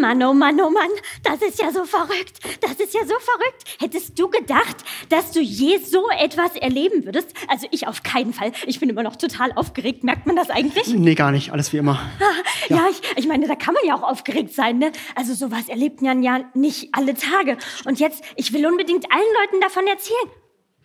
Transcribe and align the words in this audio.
Mann, 0.00 0.22
oh 0.22 0.32
Mann, 0.32 0.60
oh 0.60 0.70
Mann, 0.70 0.90
das 1.22 1.42
ist 1.42 1.60
ja 1.60 1.70
so 1.72 1.84
verrückt. 1.84 2.38
Das 2.60 2.72
ist 2.72 2.94
ja 2.94 3.00
so 3.00 3.14
verrückt. 3.18 3.64
Hättest 3.78 4.18
du 4.18 4.28
gedacht, 4.28 4.76
dass 5.08 5.32
du 5.32 5.40
je 5.40 5.78
so 5.78 6.08
etwas 6.10 6.56
erleben 6.56 7.04
würdest? 7.04 7.32
Also 7.48 7.66
ich 7.70 7.86
auf 7.86 8.02
keinen 8.02 8.32
Fall. 8.32 8.52
Ich 8.66 8.80
bin 8.80 8.88
immer 8.88 9.02
noch 9.02 9.16
total 9.16 9.52
aufgeregt. 9.52 10.04
Merkt 10.04 10.26
man 10.26 10.36
das 10.36 10.50
eigentlich? 10.50 10.88
Nee, 10.88 11.14
gar 11.14 11.32
nicht. 11.32 11.52
Alles 11.52 11.72
wie 11.72 11.78
immer. 11.78 12.00
Ja, 12.68 12.76
ja 12.76 12.88
ich, 12.90 13.00
ich 13.16 13.26
meine, 13.26 13.46
da 13.46 13.54
kann 13.54 13.74
man 13.74 13.84
ja 13.86 13.94
auch 13.94 14.02
aufgeregt 14.02 14.52
sein, 14.52 14.78
ne? 14.78 14.92
Also 15.14 15.34
sowas 15.34 15.68
erlebt 15.68 16.02
man 16.02 16.22
ja 16.22 16.40
nicht 16.54 16.88
alle 16.92 17.14
Tage. 17.14 17.56
Und 17.84 18.00
jetzt, 18.00 18.22
ich 18.36 18.52
will 18.52 18.66
unbedingt 18.66 19.10
allen 19.12 19.34
Leuten 19.42 19.60
davon 19.60 19.86
erzählen. 19.86 20.30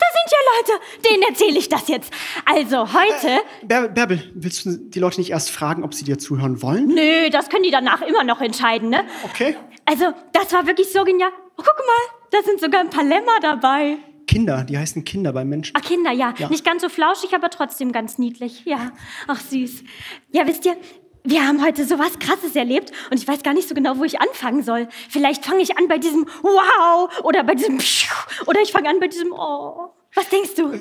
Da 0.02 0.07
sind 0.18 0.31
ja 0.31 0.73
Leute, 0.73 0.83
denen 1.09 1.23
erzähle 1.23 1.59
ich 1.59 1.70
das 1.70 1.88
jetzt. 1.88 2.11
Also 2.45 2.91
heute. 2.91 3.27
Äh, 3.27 3.65
Bärbel, 3.65 3.89
Bärbel, 3.89 4.31
willst 4.33 4.65
du 4.65 4.77
die 4.77 5.00
Leute 5.00 5.20
nicht 5.20 5.29
erst 5.29 5.51
fragen, 5.51 5.83
ob 5.83 5.93
sie 5.93 6.04
dir 6.04 6.18
zuhören 6.18 6.61
wollen? 6.63 6.88
Nö, 6.88 7.29
das 7.29 7.50
können 7.50 7.63
die 7.63 7.71
danach 7.71 8.01
immer 8.01 8.23
noch 8.23 8.41
entscheiden, 8.41 8.89
ne? 8.89 9.05
Okay. 9.25 9.55
Also, 9.86 10.05
das 10.33 10.51
war 10.54 10.65
wirklich 10.65 10.91
so 10.91 11.04
genial. 11.04 11.32
Oh, 11.57 11.64
guck 11.64 11.77
mal, 11.77 12.19
da 12.32 12.41
sind 12.43 12.60
sogar 12.60 12.82
ein 12.82 12.89
paar 12.89 13.04
Lämmer 13.04 13.39
dabei. 13.41 13.97
Kinder, 14.27 14.64
die 14.64 14.77
heißen 14.77 15.04
Kinder 15.04 15.33
bei 15.33 15.43
Menschen. 15.43 15.75
Ah, 15.75 15.82
Kinder, 15.82 16.11
ja. 16.11 16.33
ja. 16.38 16.49
Nicht 16.49 16.63
ganz 16.63 16.82
so 16.82 16.89
flauschig, 16.89 17.36
aber 17.36 17.49
trotzdem 17.49 17.91
ganz 17.91 18.18
niedlich. 18.18 18.63
Ja, 18.65 18.91
ach 19.27 19.39
süß. 19.39 19.83
Ja, 20.32 20.47
wisst 20.47 20.65
ihr, 20.65 20.77
wir 21.24 21.48
haben 21.48 21.64
heute 21.64 21.86
so 21.86 22.00
was 22.00 22.20
Krasses 22.20 22.56
erlebt 22.56 22.92
und 23.10 23.18
ich 23.20 23.28
weiß 23.28 23.43
gar 23.43 23.54
nicht 23.54 23.68
so 23.68 23.75
genau, 23.75 23.98
wo 23.98 24.04
ich 24.04 24.20
anfangen 24.20 24.64
soll. 24.64 24.88
Vielleicht 25.10 25.46
fange 25.46 25.61
ich 25.61 25.78
an 25.78 25.88
bei 25.88 25.97
diesem 25.97 26.25
Wow 26.42 27.10
oder 27.24 27.44
bei 27.44 27.56
diesem 27.56 27.78
Pschuh 27.78 28.14
oder 28.47 28.61
ich 28.61 28.71
fange 28.71 28.89
an 28.89 29.00
bei 29.00 29.07
diesem 29.07 29.32
Oh. 29.34 29.94
Was 30.14 30.28
denkst 30.28 30.56
du? 30.56 30.74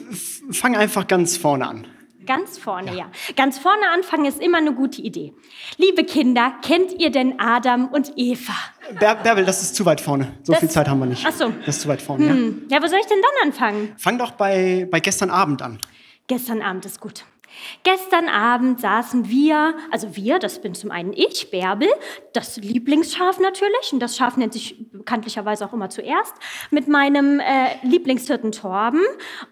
Fang 0.53 0.77
einfach 0.77 1.07
ganz 1.07 1.37
vorne 1.37 1.67
an. 1.67 1.87
Ganz 2.27 2.59
vorne, 2.59 2.91
ja. 2.91 2.97
ja. 2.97 3.11
Ganz 3.35 3.59
vorne 3.59 3.89
anfangen 3.93 4.25
ist 4.25 4.41
immer 4.41 4.59
eine 4.59 4.75
gute 4.75 5.01
Idee. 5.01 5.33
Liebe 5.79 6.05
Kinder, 6.05 6.53
kennt 6.63 6.93
ihr 6.93 7.11
denn 7.11 7.41
Adam 7.41 7.89
und 7.89 8.13
Eva? 8.17 8.53
Bär, 8.99 9.15
Bärbel, 9.17 9.45
das 9.45 9.63
ist 9.63 9.75
zu 9.75 9.85
weit 9.87 10.01
vorne. 10.01 10.33
So 10.43 10.53
das, 10.53 10.61
viel 10.61 10.71
Zeit 10.71 10.89
haben 10.89 10.99
wir 11.01 11.07
nicht. 11.07 11.25
Ach 11.27 11.33
so. 11.33 11.49
Das 11.65 11.77
ist 11.77 11.83
zu 11.83 11.89
weit 11.89 12.03
vorne, 12.03 12.29
hm. 12.29 12.63
ja. 12.69 12.77
Ja, 12.77 12.83
wo 12.83 12.89
soll 12.89 12.99
ich 13.01 13.07
denn 13.07 13.21
dann 13.21 13.49
anfangen? 13.49 13.95
Fang 13.97 14.19
doch 14.19 14.33
bei, 14.33 14.87
bei 14.91 15.01
gestern 15.01 15.31
Abend 15.31 15.63
an. 15.63 15.79
Gestern 16.27 16.61
Abend 16.63 16.85
ist 16.85 17.01
gut. 17.01 17.25
Gestern 17.83 18.29
Abend 18.29 18.81
saßen 18.81 19.29
wir, 19.29 19.75
also 19.91 20.17
wir, 20.17 20.39
das 20.39 20.61
bin 20.61 20.75
zum 20.75 20.91
einen 20.91 21.13
ich, 21.13 21.51
Bärbel, 21.51 21.89
das 22.33 22.57
Lieblingsschaf 22.57 23.39
natürlich, 23.39 23.93
und 23.93 24.01
das 24.01 24.17
Schaf 24.17 24.37
nennt 24.37 24.53
sich 24.53 24.77
bekanntlicherweise 24.93 25.67
auch 25.67 25.73
immer 25.73 25.91
zuerst, 25.91 26.35
mit 26.71 26.89
meinem 26.89 27.41
äh, 27.41 27.77
Lieblingshirten 27.83 28.53
Torben 28.53 29.03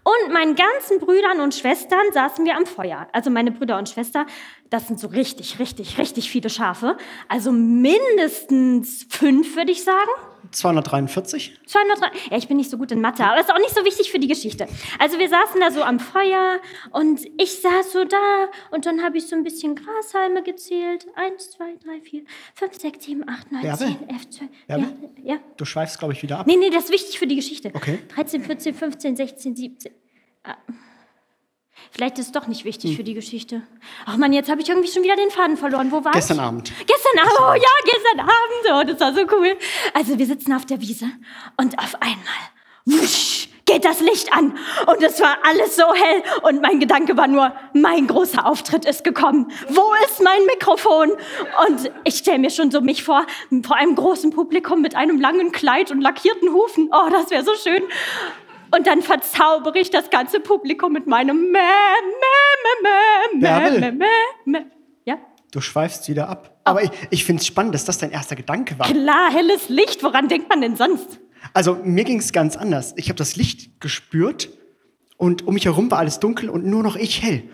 und 0.04 0.32
meinen 0.32 0.54
ganzen 0.54 0.98
Brüdern 1.00 1.40
und 1.40 1.54
Schwestern 1.54 2.12
saßen 2.12 2.44
wir 2.44 2.56
am 2.56 2.66
Feuer. 2.66 3.08
Also 3.12 3.30
meine 3.30 3.50
Brüder 3.50 3.78
und 3.78 3.88
Schwester, 3.88 4.26
das 4.70 4.86
sind 4.86 5.00
so 5.00 5.08
richtig, 5.08 5.58
richtig, 5.58 5.98
richtig 5.98 6.30
viele 6.30 6.50
Schafe. 6.50 6.96
Also 7.28 7.52
mindestens 7.52 9.06
fünf, 9.08 9.56
würde 9.56 9.72
ich 9.72 9.82
sagen. 9.82 10.10
243? 10.50 11.60
203. 11.66 12.10
Ja, 12.30 12.36
ich 12.36 12.48
bin 12.48 12.56
nicht 12.56 12.70
so 12.70 12.78
gut 12.78 12.90
in 12.92 13.00
Mathe, 13.00 13.24
aber 13.24 13.36
das 13.36 13.46
ist 13.46 13.52
auch 13.52 13.58
nicht 13.58 13.74
so 13.74 13.84
wichtig 13.84 14.10
für 14.10 14.18
die 14.18 14.28
Geschichte. 14.28 14.66
Also 14.98 15.18
wir 15.18 15.28
saßen 15.28 15.60
da 15.60 15.70
so 15.70 15.82
am 15.82 16.00
Feuer 16.00 16.60
und 16.92 17.20
ich 17.36 17.60
saß 17.60 17.92
so 17.92 18.04
da 18.04 18.48
und 18.70 18.86
dann 18.86 19.02
habe 19.02 19.18
ich 19.18 19.26
so 19.26 19.36
ein 19.36 19.44
bisschen 19.44 19.74
Grashalme 19.74 20.42
gezählt. 20.42 21.06
Eins, 21.14 21.50
zwei, 21.50 21.76
drei, 21.84 22.00
vier, 22.00 22.22
fünf, 22.54 22.74
sechs, 22.74 23.04
sieben, 23.04 23.28
acht, 23.28 23.50
neun, 23.52 23.62
Bärbel? 23.62 23.88
zehn, 23.88 24.08
elf, 24.08 24.30
zwölf. 24.30 24.50
Ja, 24.68 24.78
ja. 25.22 25.36
Du 25.56 25.64
schweifst, 25.64 25.98
glaube 25.98 26.14
ich, 26.14 26.22
wieder 26.22 26.38
ab. 26.38 26.46
Nee, 26.46 26.56
nee, 26.56 26.70
das 26.70 26.84
ist 26.84 26.92
wichtig 26.92 27.18
für 27.18 27.26
die 27.26 27.36
Geschichte. 27.36 27.70
Okay. 27.74 27.98
13, 28.14 28.42
14, 28.44 28.74
15, 28.74 29.16
16, 29.16 29.56
17. 29.56 29.92
Ah. 30.44 30.56
Vielleicht 31.90 32.18
ist 32.18 32.26
es 32.26 32.32
doch 32.32 32.46
nicht 32.46 32.64
wichtig 32.64 32.90
hm. 32.90 32.96
für 32.96 33.04
die 33.04 33.14
Geschichte. 33.14 33.62
Ach 34.06 34.16
man, 34.16 34.32
jetzt 34.32 34.50
habe 34.50 34.60
ich 34.60 34.68
irgendwie 34.68 34.88
schon 34.88 35.02
wieder 35.02 35.16
den 35.16 35.30
Faden 35.30 35.56
verloren. 35.56 35.90
Wo 35.90 36.04
war 36.04 36.12
gestern 36.12 36.38
ich? 36.38 36.42
Abend. 36.42 36.72
Gestern 36.86 37.18
Abend. 37.18 37.32
Oh 37.40 37.54
ja, 37.54 37.92
gestern 37.92 38.20
Abend. 38.20 38.90
Oh, 38.90 38.92
das 38.92 39.00
war 39.00 39.14
so 39.14 39.36
cool. 39.36 39.56
Also 39.94 40.18
wir 40.18 40.26
sitzen 40.26 40.52
auf 40.52 40.66
der 40.66 40.80
Wiese 40.80 41.06
und 41.56 41.78
auf 41.78 41.94
einmal 42.00 42.48
wusch, 42.84 43.48
geht 43.68 43.84
das 43.84 44.00
Licht 44.00 44.32
an 44.32 44.56
und 44.86 45.02
es 45.02 45.20
war 45.20 45.38
alles 45.42 45.76
so 45.76 45.84
hell 45.94 46.22
und 46.42 46.62
mein 46.62 46.80
Gedanke 46.80 47.16
war 47.16 47.26
nur, 47.28 47.52
mein 47.74 48.06
großer 48.06 48.46
Auftritt 48.46 48.86
ist 48.86 49.04
gekommen. 49.04 49.52
Wo 49.68 49.82
ist 50.06 50.22
mein 50.22 50.44
Mikrofon? 50.46 51.10
Und 51.10 51.90
ich 52.04 52.16
stelle 52.16 52.38
mir 52.38 52.50
schon 52.50 52.70
so 52.70 52.80
mich 52.80 53.02
vor, 53.04 53.26
vor 53.62 53.76
einem 53.76 53.94
großen 53.94 54.30
Publikum 54.30 54.80
mit 54.80 54.96
einem 54.96 55.20
langen 55.20 55.52
Kleid 55.52 55.90
und 55.90 56.00
lackierten 56.00 56.52
Hufen. 56.52 56.88
Oh, 56.92 57.10
das 57.10 57.30
wäre 57.30 57.44
so 57.44 57.52
schön. 57.62 57.82
Und 58.70 58.86
dann 58.86 59.02
verzaubere 59.02 59.78
ich 59.78 59.90
das 59.90 60.10
ganze 60.10 60.40
Publikum 60.40 60.92
mit 60.92 61.06
meinem 61.06 61.50
Mä, 61.50 61.58
Mä, 61.58 62.82
Mä, 62.82 63.40
Mä, 63.40 63.80
Mä, 63.80 63.92
Mä, 63.92 64.06
Mä. 64.44 64.58
Ja? 65.04 65.18
Du 65.52 65.60
schweifst 65.60 66.08
wieder 66.08 66.28
ab. 66.28 66.60
Aber 66.64 66.82
ich, 66.82 66.90
ich 67.10 67.24
finde 67.24 67.40
es 67.40 67.46
spannend, 67.46 67.74
dass 67.74 67.84
das 67.84 67.98
dein 67.98 68.10
erster 68.10 68.36
Gedanke 68.36 68.78
war. 68.78 68.86
Klar, 68.86 69.32
helles 69.32 69.68
Licht. 69.68 70.02
Woran 70.02 70.28
denkt 70.28 70.48
man 70.48 70.60
denn 70.60 70.76
sonst? 70.76 71.18
Also 71.54 71.78
mir 71.82 72.04
ging 72.04 72.18
es 72.18 72.32
ganz 72.32 72.56
anders. 72.56 72.92
Ich 72.96 73.08
habe 73.08 73.16
das 73.16 73.36
Licht 73.36 73.80
gespürt 73.80 74.50
und 75.16 75.46
um 75.46 75.54
mich 75.54 75.64
herum 75.64 75.90
war 75.90 75.98
alles 75.98 76.20
dunkel 76.20 76.50
und 76.50 76.66
nur 76.66 76.82
noch 76.82 76.96
ich 76.96 77.22
hell. 77.22 77.44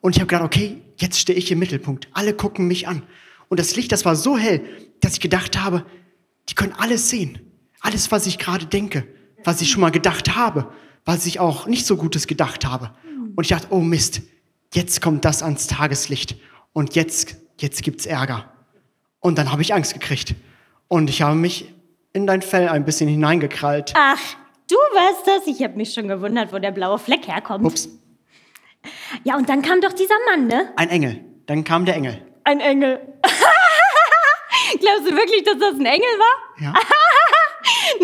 Und 0.00 0.16
ich 0.16 0.20
habe 0.20 0.26
gedacht, 0.26 0.44
okay, 0.44 0.82
jetzt 0.96 1.18
stehe 1.20 1.38
ich 1.38 1.50
im 1.50 1.58
Mittelpunkt. 1.58 2.08
Alle 2.12 2.34
gucken 2.34 2.66
mich 2.66 2.88
an. 2.88 3.02
Und 3.48 3.60
das 3.60 3.76
Licht, 3.76 3.92
das 3.92 4.04
war 4.04 4.16
so 4.16 4.36
hell, 4.36 4.60
dass 5.00 5.14
ich 5.14 5.20
gedacht 5.20 5.62
habe, 5.62 5.86
die 6.48 6.54
können 6.54 6.74
alles 6.76 7.10
sehen. 7.10 7.38
Alles, 7.80 8.10
was 8.10 8.26
ich 8.26 8.38
gerade 8.38 8.66
denke 8.66 9.06
was 9.44 9.60
ich 9.60 9.70
schon 9.70 9.80
mal 9.80 9.90
gedacht 9.90 10.34
habe, 10.34 10.72
was 11.04 11.26
ich 11.26 11.38
auch 11.40 11.66
nicht 11.66 11.86
so 11.86 11.96
Gutes 11.96 12.26
gedacht 12.26 12.64
habe. 12.64 12.90
Und 13.36 13.44
ich 13.44 13.48
dachte, 13.48 13.68
oh 13.70 13.80
Mist, 13.80 14.22
jetzt 14.72 15.00
kommt 15.00 15.24
das 15.24 15.42
ans 15.42 15.66
Tageslicht 15.66 16.36
und 16.72 16.94
jetzt, 16.94 17.36
jetzt 17.60 17.82
gibt's 17.82 18.06
Ärger. 18.06 18.50
Und 19.20 19.38
dann 19.38 19.52
habe 19.52 19.62
ich 19.62 19.74
Angst 19.74 19.94
gekriegt. 19.94 20.34
Und 20.88 21.08
ich 21.08 21.22
habe 21.22 21.34
mich 21.34 21.72
in 22.12 22.26
dein 22.26 22.42
Fell 22.42 22.68
ein 22.68 22.84
bisschen 22.84 23.08
hineingekrallt. 23.08 23.92
Ach, 23.96 24.20
du 24.70 24.76
warst 24.76 25.26
das? 25.26 25.46
Ich 25.46 25.62
habe 25.62 25.76
mich 25.76 25.94
schon 25.94 26.08
gewundert, 26.08 26.52
wo 26.52 26.58
der 26.58 26.70
blaue 26.70 26.98
Fleck 26.98 27.26
herkommt. 27.26 27.64
Ups. 27.64 27.88
Ja, 29.24 29.36
und 29.36 29.48
dann 29.48 29.62
kam 29.62 29.80
doch 29.80 29.92
dieser 29.92 30.14
Mann, 30.30 30.46
ne? 30.46 30.72
Ein 30.76 30.90
Engel. 30.90 31.24
Dann 31.46 31.64
kam 31.64 31.84
der 31.84 31.96
Engel. 31.96 32.20
Ein 32.44 32.60
Engel. 32.60 33.00
Glaubst 34.80 35.10
du 35.10 35.16
wirklich, 35.16 35.42
dass 35.44 35.58
das 35.58 35.74
ein 35.74 35.86
Engel 35.86 36.08
war? 36.18 36.62
Ja. 36.62 36.74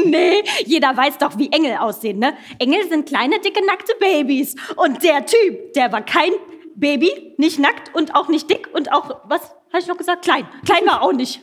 nee, 0.04 0.43
jeder 0.65 0.97
weiß 0.97 1.19
doch, 1.19 1.38
wie 1.38 1.50
Engel 1.53 1.76
aussehen, 1.76 2.19
ne? 2.19 2.34
Engel 2.59 2.88
sind 2.88 3.09
kleine, 3.09 3.41
dicke, 3.41 3.65
nackte 3.65 3.93
Babys. 3.98 4.54
Und 4.76 5.03
der 5.03 5.26
Typ, 5.26 5.72
der 5.75 5.93
war 5.93 6.03
kein 6.03 6.32
Baby, 6.76 7.34
nicht 7.37 7.59
nackt 7.59 7.94
und 7.94 8.15
auch 8.15 8.28
nicht 8.28 8.49
dick 8.49 8.69
und 8.72 8.93
auch, 8.93 9.20
was 9.28 9.43
habe 9.72 9.81
ich 9.81 9.87
noch 9.87 9.97
gesagt? 9.97 10.25
Klein. 10.25 10.47
Klein 10.65 10.87
war 10.87 11.03
auch 11.03 11.12
nicht. 11.12 11.41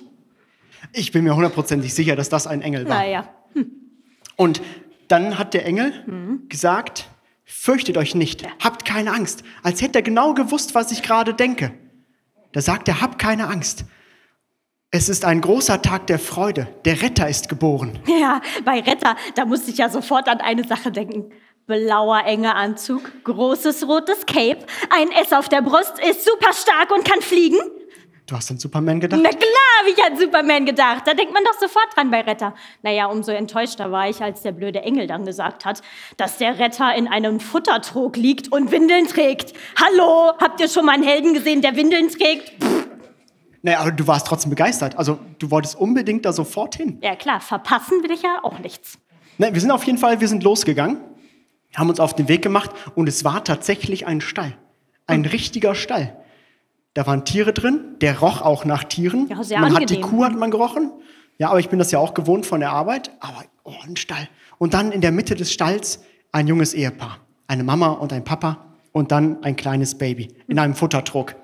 Ich 0.94 1.12
bin 1.12 1.24
mir 1.24 1.36
hundertprozentig 1.36 1.94
sicher, 1.94 2.16
dass 2.16 2.30
das 2.30 2.48
ein 2.48 2.62
Engel 2.62 2.88
war. 2.88 2.98
Naja. 2.98 3.30
Hm. 3.54 3.72
Und 4.36 4.62
dann 5.08 5.38
hat 5.38 5.54
der 5.54 5.66
Engel 5.66 5.94
hm. 6.06 6.46
gesagt, 6.50 7.10
fürchtet 7.46 7.98
euch 7.98 8.16
nicht, 8.16 8.42
ja. 8.42 8.50
habt 8.64 8.86
keine 8.86 9.14
Angst, 9.14 9.44
als 9.64 9.82
hätte 9.82 10.00
er 10.00 10.04
genau 10.04 10.34
gewusst, 10.34 10.76
was 10.76 10.92
ich 10.92 11.02
gerade 11.02 11.34
denke. 11.34 11.72
Da 12.52 12.62
sagt 12.62 12.88
er, 12.88 13.02
habt 13.02 13.20
keine 13.20 13.48
Angst. 13.48 13.86
Es 14.90 15.10
ist 15.10 15.26
ein 15.26 15.42
großer 15.42 15.82
Tag 15.82 16.08
der 16.08 16.18
Freude. 16.18 16.70
Der 16.86 17.02
Retter 17.02 17.28
ist 17.28 17.50
geboren. 17.50 18.00
Ja, 18.08 18.42
bei 18.64 18.80
Retter, 18.80 19.16
da 19.36 19.46
musste 19.46 19.70
ich 19.70 19.78
ja 19.78 19.90
sofort 19.90 20.28
an 20.28 20.40
eine 20.40 20.66
Sache 20.66 20.92
denken. 20.92 21.32
Blauer 21.66 22.24
enger 22.26 22.56
Anzug, 22.56 23.02
großes 23.26 23.86
rotes 23.88 24.26
Cape, 24.26 24.66
ein 24.90 25.12
S 25.12 25.34
auf 25.34 25.50
der 25.50 25.62
Brust, 25.62 26.00
ist 26.00 26.24
super 26.26 26.54
stark 26.54 26.92
und 26.92 27.04
kann 27.04 27.22
fliegen. 27.22 27.58
Du 28.26 28.36
hast 28.36 28.50
an 28.50 28.58
Superman 28.58 29.00
gedacht? 29.02 29.20
Na 29.22 29.30
klar, 29.30 29.72
habe 29.80 29.90
ich 29.90 30.04
an 30.04 30.18
Superman 30.18 30.66
gedacht. 30.66 31.04
Da 31.06 31.14
denkt 31.14 31.34
man 31.34 31.44
doch 31.44 31.60
sofort 31.60 31.88
dran 31.96 32.10
bei 32.10 32.22
Retter. 32.22 32.56
Naja, 32.82 33.08
umso 33.08 33.32
enttäuschter 33.34 33.92
war 33.92 34.10
ich, 34.10 34.22
als 34.22 34.42
der 34.42 34.54
blöde 34.54 34.82
Engel 34.82 35.08
dann 35.08 35.26
gesagt 35.26 35.66
hat, 35.66 35.82
dass 36.16 36.38
der 36.38 36.60
Retter 36.60 36.96
in 36.96 37.08
einem 37.08 37.40
Futtertrog 37.42 38.16
liegt 38.16 38.52
und 38.52 38.72
Windeln 38.72 39.08
trägt. 39.08 39.54
Hallo, 39.80 40.32
habt 40.40 40.60
ihr 40.62 40.70
schon 40.70 40.86
mal 40.86 40.94
einen 40.94 41.04
Helden 41.04 41.34
gesehen, 41.34 41.62
der 41.62 41.76
Windeln 41.76 42.10
trägt? 42.10 42.64
Pff. 42.64 42.77
Naja, 43.62 43.80
aber 43.80 43.92
du 43.92 44.08
warst 44.08 44.28
trotzdem 44.28 44.50
begeistert. 44.50 44.98
Also 44.98 45.20
du 45.40 45.52
wolltest 45.52 45.76
unbedingt 45.76 46.26
da 46.26 46.34
sofort 46.34 46.76
hin. 46.76 47.00
Ja 47.02 47.16
klar, 47.16 47.40
verpassen 47.42 48.04
will 48.04 48.12
ich 48.12 48.22
ja 48.22 48.40
auch 48.44 48.60
nichts. 48.60 49.00
Ne, 49.38 49.54
wir 49.54 49.62
sind 49.62 49.72
auf 49.72 49.84
jeden 49.84 49.98
Fall, 49.98 50.20
wir 50.20 50.28
sind 50.28 50.44
losgegangen, 50.44 51.00
haben 51.76 51.90
uns 51.90 52.00
auf 52.00 52.16
den 52.16 52.28
Weg 52.28 52.42
gemacht 52.42 52.72
und 52.96 53.08
es 53.08 53.24
war 53.24 53.44
tatsächlich 53.44 54.08
ein 54.08 54.22
Stall. 54.22 54.58
Ein 55.06 55.22
mhm. 55.22 55.28
richtiger 55.28 55.76
Stall. 55.76 56.16
Da 56.94 57.06
waren 57.06 57.26
Tiere 57.26 57.54
drin, 57.54 57.96
der 58.02 58.20
roch 58.20 58.42
auch 58.42 58.66
nach 58.66 58.84
Tieren. 58.84 59.28
Ja, 59.30 59.44
sehr 59.44 59.60
man 59.60 59.76
angenehm. 59.76 59.84
hat 59.84 59.90
die 59.96 60.02
Kuh 60.02 60.24
hat 60.24 60.36
man 60.36 60.50
gerochen. 60.50 60.92
Ja, 61.38 61.50
aber 61.50 61.60
ich 61.60 61.70
bin 61.70 61.78
das 61.78 61.92
ja 61.92 62.00
auch 62.00 62.16
gewohnt 62.16 62.48
von 62.48 62.60
der 62.60 62.72
Arbeit. 62.72 63.12
Aber 63.20 63.44
oh, 63.64 63.74
ein 63.86 63.96
Stall. 63.96 64.28
Und 64.58 64.74
dann 64.74 64.92
in 64.92 65.02
der 65.02 65.12
Mitte 65.12 65.36
des 65.36 65.54
Stalls 65.54 66.04
ein 66.32 66.48
junges 66.48 66.74
Ehepaar. 66.74 67.20
Eine 67.48 67.64
Mama 67.64 67.90
und 67.90 68.12
ein 68.12 68.24
Papa 68.24 68.66
und 68.92 69.12
dann 69.12 69.44
ein 69.44 69.56
kleines 69.56 69.96
Baby 69.96 70.34
in 70.48 70.58
einem 70.58 70.74
Futtertrog. 70.74 71.36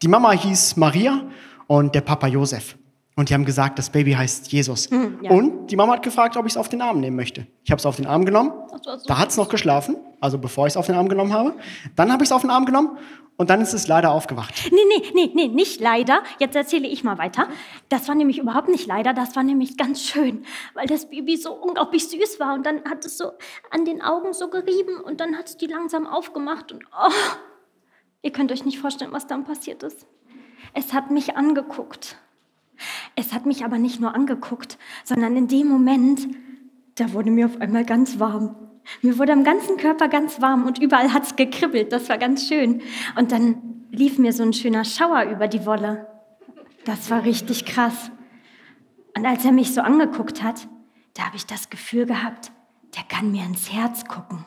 Die 0.00 0.08
Mama 0.08 0.30
hieß 0.30 0.76
Maria 0.76 1.24
und 1.70 1.94
der 1.94 2.00
Papa 2.00 2.26
Josef. 2.26 2.76
Und 3.14 3.28
die 3.28 3.34
haben 3.34 3.44
gesagt, 3.44 3.78
das 3.78 3.90
Baby 3.90 4.10
heißt 4.12 4.50
Jesus. 4.50 4.90
ja. 4.90 5.30
Und 5.30 5.68
die 5.68 5.76
Mama 5.76 5.92
hat 5.92 6.02
gefragt, 6.02 6.36
ob 6.36 6.44
ich 6.44 6.54
es 6.54 6.56
auf 6.56 6.68
den 6.68 6.82
Arm 6.82 6.98
nehmen 6.98 7.14
möchte. 7.14 7.46
Ich 7.62 7.70
habe 7.70 7.78
es 7.78 7.86
auf 7.86 7.94
den 7.94 8.06
Arm 8.06 8.24
genommen. 8.24 8.52
So 8.82 8.96
Da 9.06 9.18
hat 9.18 9.28
es 9.28 9.36
noch 9.36 9.48
geschlafen, 9.48 9.94
also 10.20 10.36
bevor 10.38 10.66
ich 10.66 10.72
es 10.72 10.76
auf 10.76 10.86
den 10.86 10.96
Arm 10.96 11.08
genommen 11.08 11.32
habe. 11.32 11.54
Dann 11.94 12.10
habe 12.12 12.24
ich 12.24 12.28
es 12.28 12.32
auf 12.32 12.40
den 12.40 12.50
Arm 12.50 12.64
genommen 12.64 12.98
und 13.36 13.50
dann 13.50 13.60
ist 13.60 13.72
es 13.72 13.86
leider 13.86 14.10
aufgewacht. 14.10 14.68
Nee, 14.72 14.78
nee, 14.88 15.12
nee, 15.14 15.30
nee, 15.32 15.46
nicht 15.46 15.80
leider. 15.80 16.24
Jetzt 16.40 16.56
erzähle 16.56 16.88
ich 16.88 17.04
mal 17.04 17.18
weiter. 17.18 17.46
Das 17.88 18.08
war 18.08 18.16
nämlich 18.16 18.38
überhaupt 18.40 18.68
nicht 18.68 18.88
leider, 18.88 19.14
das 19.14 19.36
war 19.36 19.44
nämlich 19.44 19.76
ganz 19.76 20.02
schön, 20.02 20.42
weil 20.74 20.88
das 20.88 21.08
Baby 21.08 21.36
so 21.36 21.52
unglaublich 21.52 22.08
süß 22.08 22.40
war 22.40 22.54
und 22.54 22.66
dann 22.66 22.82
hat 22.90 23.04
es 23.04 23.16
so 23.16 23.30
an 23.70 23.84
den 23.84 24.02
Augen 24.02 24.32
so 24.32 24.50
gerieben 24.50 24.96
und 25.04 25.20
dann 25.20 25.36
hat 25.36 25.46
es 25.46 25.56
die 25.56 25.66
langsam 25.66 26.08
aufgemacht 26.08 26.72
und 26.72 26.82
oh, 27.00 27.12
ihr 28.22 28.32
könnt 28.32 28.50
euch 28.50 28.64
nicht 28.64 28.80
vorstellen, 28.80 29.12
was 29.12 29.28
dann 29.28 29.44
passiert 29.44 29.84
ist. 29.84 30.08
Es 30.74 30.92
hat 30.92 31.10
mich 31.10 31.36
angeguckt. 31.36 32.16
Es 33.16 33.32
hat 33.32 33.46
mich 33.46 33.64
aber 33.64 33.78
nicht 33.78 34.00
nur 34.00 34.14
angeguckt, 34.14 34.78
sondern 35.04 35.36
in 35.36 35.48
dem 35.48 35.68
Moment, 35.68 36.26
da 36.94 37.12
wurde 37.12 37.30
mir 37.30 37.46
auf 37.46 37.60
einmal 37.60 37.84
ganz 37.84 38.18
warm. 38.18 38.56
Mir 39.02 39.18
wurde 39.18 39.32
am 39.32 39.44
ganzen 39.44 39.76
Körper 39.76 40.08
ganz 40.08 40.40
warm 40.40 40.66
und 40.66 40.78
überall 40.78 41.12
hat 41.12 41.24
es 41.24 41.36
gekribbelt. 41.36 41.92
Das 41.92 42.08
war 42.08 42.18
ganz 42.18 42.48
schön. 42.48 42.82
Und 43.16 43.32
dann 43.32 43.86
lief 43.90 44.18
mir 44.18 44.32
so 44.32 44.42
ein 44.42 44.52
schöner 44.52 44.84
Schauer 44.84 45.24
über 45.24 45.48
die 45.48 45.66
Wolle. 45.66 46.06
Das 46.84 47.10
war 47.10 47.24
richtig 47.24 47.66
krass. 47.66 48.10
Und 49.16 49.26
als 49.26 49.44
er 49.44 49.52
mich 49.52 49.74
so 49.74 49.80
angeguckt 49.80 50.42
hat, 50.42 50.68
da 51.14 51.26
habe 51.26 51.36
ich 51.36 51.46
das 51.46 51.68
Gefühl 51.70 52.06
gehabt, 52.06 52.52
der 52.96 53.02
kann 53.04 53.30
mir 53.30 53.44
ins 53.44 53.72
Herz 53.72 54.04
gucken. 54.06 54.44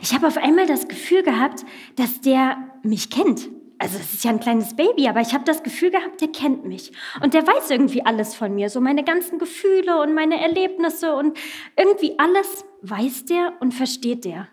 Ich 0.00 0.14
habe 0.14 0.26
auf 0.26 0.38
einmal 0.38 0.66
das 0.66 0.88
Gefühl 0.88 1.22
gehabt, 1.22 1.64
dass 1.96 2.20
der 2.20 2.56
mich 2.82 3.10
kennt. 3.10 3.50
Also 3.78 3.98
es 3.98 4.14
ist 4.14 4.24
ja 4.24 4.30
ein 4.30 4.40
kleines 4.40 4.74
Baby, 4.74 5.06
aber 5.08 5.20
ich 5.20 5.34
habe 5.34 5.44
das 5.44 5.62
Gefühl 5.62 5.90
gehabt, 5.90 6.20
der 6.20 6.28
kennt 6.28 6.64
mich. 6.64 6.92
Und 7.22 7.34
der 7.34 7.46
weiß 7.46 7.70
irgendwie 7.70 8.04
alles 8.06 8.34
von 8.34 8.54
mir, 8.54 8.70
so 8.70 8.80
meine 8.80 9.04
ganzen 9.04 9.38
Gefühle 9.38 10.00
und 10.00 10.14
meine 10.14 10.40
Erlebnisse 10.40 11.14
und 11.14 11.36
irgendwie 11.76 12.18
alles 12.18 12.64
weiß 12.82 13.26
der 13.26 13.52
und 13.60 13.74
versteht 13.74 14.24
der. 14.24 14.48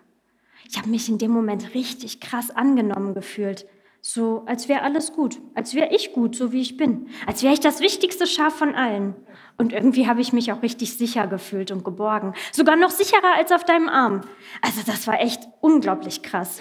Ich 0.68 0.76
habe 0.76 0.90
mich 0.90 1.08
in 1.08 1.18
dem 1.18 1.30
Moment 1.30 1.74
richtig 1.74 2.20
krass 2.20 2.50
angenommen 2.50 3.14
gefühlt. 3.14 3.66
So, 4.02 4.42
als 4.44 4.68
wäre 4.68 4.82
alles 4.82 5.14
gut, 5.14 5.40
als 5.54 5.74
wäre 5.74 5.94
ich 5.94 6.12
gut, 6.12 6.36
so 6.36 6.52
wie 6.52 6.60
ich 6.60 6.76
bin, 6.76 7.08
als 7.26 7.42
wäre 7.42 7.54
ich 7.54 7.60
das 7.60 7.80
wichtigste 7.80 8.26
Schaf 8.26 8.54
von 8.54 8.74
allen. 8.74 9.14
Und 9.56 9.72
irgendwie 9.72 10.06
habe 10.06 10.20
ich 10.20 10.34
mich 10.34 10.52
auch 10.52 10.60
richtig 10.60 10.98
sicher 10.98 11.26
gefühlt 11.26 11.70
und 11.70 11.84
geborgen. 11.84 12.34
Sogar 12.52 12.76
noch 12.76 12.90
sicherer 12.90 13.34
als 13.36 13.52
auf 13.52 13.64
deinem 13.64 13.88
Arm. 13.88 14.20
Also 14.60 14.82
das 14.84 15.06
war 15.06 15.20
echt 15.20 15.48
unglaublich 15.62 16.22
krass. 16.22 16.60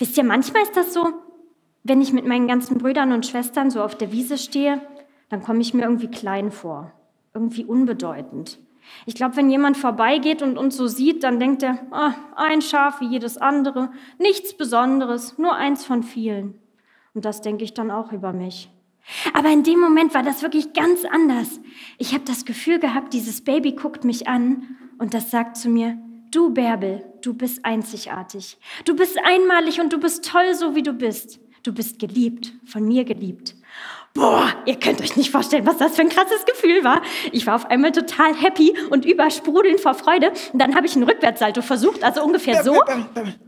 Wisst 0.00 0.16
ihr, 0.16 0.24
manchmal 0.24 0.62
ist 0.62 0.76
das 0.76 0.92
so, 0.92 1.12
wenn 1.88 2.00
ich 2.00 2.12
mit 2.12 2.26
meinen 2.26 2.48
ganzen 2.48 2.78
Brüdern 2.78 3.12
und 3.12 3.26
Schwestern 3.26 3.70
so 3.70 3.82
auf 3.82 3.96
der 3.96 4.12
Wiese 4.12 4.38
stehe, 4.38 4.80
dann 5.28 5.42
komme 5.42 5.60
ich 5.60 5.74
mir 5.74 5.82
irgendwie 5.82 6.08
klein 6.08 6.50
vor, 6.50 6.92
irgendwie 7.34 7.64
unbedeutend. 7.64 8.58
Ich 9.06 9.14
glaube, 9.14 9.36
wenn 9.36 9.50
jemand 9.50 9.76
vorbeigeht 9.76 10.40
und 10.40 10.56
uns 10.56 10.76
so 10.76 10.86
sieht, 10.86 11.22
dann 11.22 11.38
denkt 11.38 11.62
er, 11.62 11.78
ah, 11.90 12.14
ein 12.36 12.62
Schaf 12.62 13.00
wie 13.00 13.06
jedes 13.06 13.36
andere, 13.36 13.90
nichts 14.18 14.54
Besonderes, 14.54 15.36
nur 15.38 15.54
eins 15.54 15.84
von 15.84 16.02
vielen. 16.02 16.54
Und 17.14 17.24
das 17.24 17.42
denke 17.42 17.64
ich 17.64 17.74
dann 17.74 17.90
auch 17.90 18.12
über 18.12 18.32
mich. 18.32 18.70
Aber 19.32 19.50
in 19.50 19.62
dem 19.62 19.80
Moment 19.80 20.14
war 20.14 20.22
das 20.22 20.42
wirklich 20.42 20.72
ganz 20.72 21.04
anders. 21.04 21.60
Ich 21.96 22.12
habe 22.12 22.24
das 22.24 22.44
Gefühl 22.44 22.78
gehabt, 22.78 23.12
dieses 23.14 23.42
Baby 23.42 23.72
guckt 23.72 24.04
mich 24.04 24.28
an 24.28 24.76
und 24.98 25.14
das 25.14 25.30
sagt 25.30 25.56
zu 25.56 25.68
mir, 25.68 25.98
du 26.30 26.50
Bärbel, 26.52 27.04
du 27.22 27.34
bist 27.34 27.64
einzigartig. 27.64 28.58
Du 28.84 28.94
bist 28.94 29.18
einmalig 29.24 29.80
und 29.80 29.92
du 29.92 29.98
bist 29.98 30.26
toll, 30.30 30.54
so 30.54 30.74
wie 30.74 30.82
du 30.82 30.92
bist. 30.92 31.40
Du 31.62 31.72
bist 31.72 31.98
geliebt, 31.98 32.52
von 32.64 32.86
mir 32.86 33.04
geliebt. 33.04 33.54
Boah, 34.14 34.52
ihr 34.66 34.74
könnt 34.74 35.00
euch 35.00 35.16
nicht 35.16 35.30
vorstellen, 35.30 35.64
was 35.64 35.76
das 35.78 35.94
für 35.94 36.02
ein 36.02 36.08
krasses 36.08 36.44
Gefühl 36.44 36.82
war. 36.82 37.02
Ich 37.30 37.46
war 37.46 37.54
auf 37.54 37.66
einmal 37.66 37.92
total 37.92 38.34
happy 38.34 38.74
und 38.90 39.04
übersprudelnd 39.04 39.80
vor 39.80 39.94
Freude. 39.94 40.32
Und 40.52 40.58
dann 40.60 40.74
habe 40.74 40.86
ich 40.86 40.96
einen 40.96 41.04
Rückwärtssalto 41.04 41.62
versucht, 41.62 42.02
also 42.02 42.24
ungefähr 42.24 42.64
so. 42.64 42.82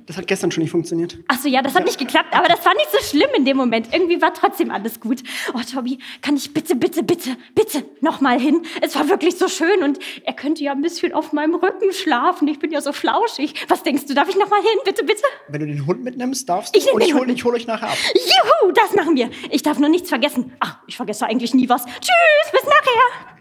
Das 0.07 0.17
hat 0.17 0.29
gestern 0.29 0.53
schon 0.53 0.63
nicht 0.63 0.71
funktioniert. 0.71 1.19
Ach 1.27 1.39
so, 1.41 1.49
ja, 1.49 1.63
das 1.63 1.75
hat 1.75 1.85
nicht 1.85 1.99
geklappt, 1.99 2.29
aber 2.33 2.47
das 2.47 2.65
war 2.65 2.73
nicht 2.75 2.89
so 2.93 2.99
schlimm 2.99 3.31
in 3.37 3.45
dem 3.45 3.57
Moment. 3.57 3.89
Irgendwie 3.93 4.23
war 4.23 4.33
trotzdem 4.33 4.71
alles 4.71 5.01
gut. 5.01 5.23
Oh, 5.55 5.61
Tobi, 5.73 5.99
kann 6.23 6.37
ich 6.37 6.55
bitte, 6.55 6.77
bitte, 6.77 7.03
bitte, 7.03 7.37
bitte 7.55 7.85
nochmal 8.01 8.39
hin? 8.39 8.63
Es 8.81 8.95
war 8.95 9.09
wirklich 9.09 9.39
so 9.39 9.49
schön 9.49 9.83
und 9.83 9.99
er 10.25 10.35
könnte 10.35 10.63
ja 10.63 10.71
ein 10.73 10.83
bisschen 10.83 11.13
auf 11.13 11.33
meinem 11.33 11.57
Rücken 11.57 11.93
schlafen. 11.93 12.47
Ich 12.47 12.61
bin 12.61 12.71
ja 12.71 12.81
so 12.81 12.93
flauschig. 12.93 13.55
Was 13.69 13.83
denkst 13.83 14.07
du, 14.07 14.15
darf 14.15 14.29
ich 14.29 14.37
nochmal 14.37 14.61
hin? 14.61 14.79
Bitte, 14.85 15.03
bitte? 15.05 15.23
Wenn 15.49 15.61
du 15.61 15.67
den 15.67 15.87
Hund 15.87 16.05
mitnimmst, 16.05 16.49
darfst 16.49 16.75
du. 16.75 16.79
Ich 16.79 16.87
nehm 16.87 16.95
und 16.95 17.01
den 17.01 17.09
ich 17.09 17.15
hole 17.15 17.23
Hund 17.27 17.33
ich 17.33 17.45
hol 17.45 17.55
euch 17.55 17.67
nachher 17.67 17.89
ab. 17.89 17.97
Juhu, 18.15 18.73
das 18.73 18.95
machen 18.95 19.17
wir. 19.17 19.31
Ich 19.51 19.63
darf 19.63 19.79
nur 19.81 19.89
nichts 19.89 20.09
vergessen. 20.09 20.50
Ach, 20.59 20.79
ich 20.87 20.97
vergesse 20.97 21.27
eigentlich 21.27 21.55
nie 21.55 21.69
was. 21.69 21.85
Tschüss, 21.85 22.51
bis 22.53 22.65
nachher. 22.65 23.39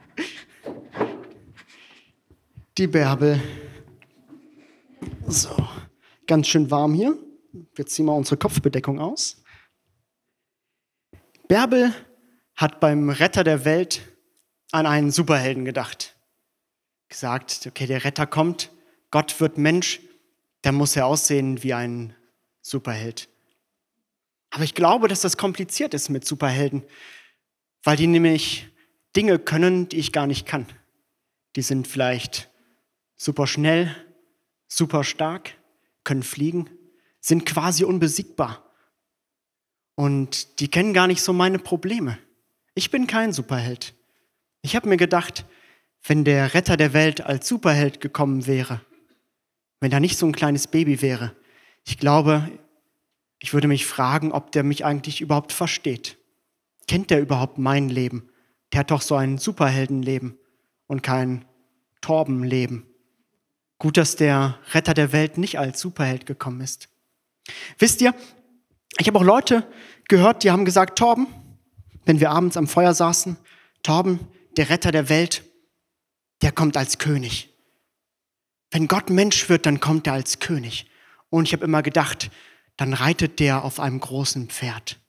Die 2.77 2.87
Bärbel. 2.87 3.41
So, 5.27 5.55
ganz 6.27 6.47
schön 6.47 6.71
warm 6.71 6.93
hier. 6.93 7.17
Wir 7.75 7.85
ziehen 7.85 8.05
mal 8.05 8.13
unsere 8.13 8.37
Kopfbedeckung 8.37 8.99
aus. 8.99 9.41
Bärbel 11.47 11.93
hat 12.55 12.79
beim 12.79 13.09
Retter 13.09 13.43
der 13.43 13.65
Welt 13.65 14.01
an 14.71 14.85
einen 14.85 15.11
Superhelden 15.11 15.65
gedacht. 15.65 16.15
Gesagt, 17.07 17.65
okay, 17.67 17.87
der 17.87 18.03
Retter 18.03 18.27
kommt, 18.27 18.71
Gott 19.11 19.39
wird 19.39 19.57
Mensch, 19.57 19.99
dann 20.61 20.75
muss 20.75 20.95
er 20.95 21.07
aussehen 21.07 21.63
wie 21.63 21.73
ein 21.73 22.15
Superheld. 22.61 23.29
Aber 24.49 24.63
ich 24.63 24.75
glaube, 24.75 25.07
dass 25.07 25.21
das 25.21 25.37
kompliziert 25.37 25.93
ist 25.93 26.09
mit 26.09 26.25
Superhelden, 26.25 26.83
weil 27.83 27.97
die 27.97 28.07
nämlich 28.07 28.67
Dinge 29.15 29.39
können, 29.39 29.89
die 29.89 29.97
ich 29.97 30.11
gar 30.11 30.27
nicht 30.27 30.45
kann. 30.45 30.65
Die 31.55 31.61
sind 31.61 31.87
vielleicht 31.87 32.49
super 33.15 33.47
schnell, 33.47 33.95
super 34.67 35.03
stark, 35.03 35.55
können 36.03 36.23
fliegen, 36.23 36.69
sind 37.19 37.45
quasi 37.45 37.83
unbesiegbar. 37.83 38.65
Und 39.95 40.59
die 40.59 40.69
kennen 40.69 40.93
gar 40.93 41.07
nicht 41.07 41.21
so 41.21 41.33
meine 41.33 41.59
Probleme. 41.59 42.17
Ich 42.73 42.91
bin 42.91 43.07
kein 43.07 43.33
Superheld. 43.33 43.93
Ich 44.61 44.75
habe 44.75 44.87
mir 44.87 44.97
gedacht, 44.97 45.45
wenn 46.03 46.23
der 46.23 46.53
Retter 46.53 46.77
der 46.77 46.93
Welt 46.93 47.21
als 47.21 47.47
Superheld 47.47 47.99
gekommen 47.99 48.47
wäre, 48.47 48.81
wenn 49.81 49.91
er 49.91 49.99
nicht 49.99 50.17
so 50.17 50.25
ein 50.25 50.31
kleines 50.31 50.67
Baby 50.67 51.01
wäre, 51.01 51.35
ich 51.85 51.97
glaube, 51.97 52.49
ich 53.39 53.53
würde 53.53 53.67
mich 53.67 53.85
fragen, 53.85 54.31
ob 54.31 54.51
der 54.51 54.63
mich 54.63 54.85
eigentlich 54.85 55.21
überhaupt 55.21 55.53
versteht. 55.53 56.17
Kennt 56.87 57.09
der 57.09 57.21
überhaupt 57.21 57.57
mein 57.57 57.89
Leben? 57.89 58.29
Der 58.71 58.81
hat 58.81 58.91
doch 58.91 59.01
so 59.01 59.15
ein 59.15 59.37
Superheldenleben 59.37 60.37
und 60.87 61.03
kein 61.03 61.45
Torbenleben. 62.01 62.85
Gut, 63.77 63.97
dass 63.97 64.15
der 64.15 64.59
Retter 64.73 64.93
der 64.93 65.13
Welt 65.13 65.37
nicht 65.37 65.57
als 65.57 65.79
Superheld 65.79 66.25
gekommen 66.25 66.61
ist. 66.61 66.89
Wisst 67.77 68.01
ihr, 68.01 68.13
ich 68.97 69.07
habe 69.07 69.19
auch 69.19 69.23
Leute 69.23 69.65
gehört, 70.07 70.43
die 70.43 70.51
haben 70.51 70.65
gesagt, 70.65 70.97
Torben, 70.97 71.27
wenn 72.05 72.19
wir 72.19 72.31
abends 72.31 72.57
am 72.57 72.67
Feuer 72.67 72.93
saßen, 72.93 73.37
Torben, 73.83 74.19
der 74.57 74.69
Retter 74.69 74.91
der 74.91 75.09
Welt, 75.09 75.43
der 76.41 76.51
kommt 76.51 76.75
als 76.75 76.97
König. 76.97 77.53
Wenn 78.71 78.87
Gott 78.87 79.09
Mensch 79.09 79.49
wird, 79.49 79.65
dann 79.65 79.79
kommt 79.79 80.07
er 80.07 80.13
als 80.13 80.39
König. 80.39 80.87
Und 81.29 81.47
ich 81.47 81.53
habe 81.53 81.65
immer 81.65 81.81
gedacht, 81.81 82.29
dann 82.79 82.93
reitet 82.93 83.41
der 83.41 83.65
auf 83.65 83.81
einem 83.81 83.99
großen 83.99 84.47
Pferd, 84.47 85.01